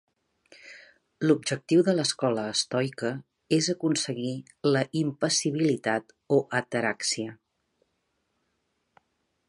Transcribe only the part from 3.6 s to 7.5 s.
aconseguir la impassibilitat o ataràxia.